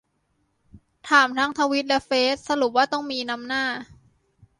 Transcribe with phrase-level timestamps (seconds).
[1.09, 3.63] ถามทั้งทวิตและเฟซ สรุปว่า ต้องมี นำหน้า